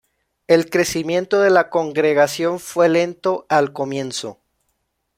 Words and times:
El 0.47 0.71
crecimiento 0.71 1.41
de 1.41 1.51
la 1.51 1.69
congregación 1.69 2.59
fue 2.59 2.89
lento 2.89 3.45
al 3.49 3.71
comienzo. 3.71 4.39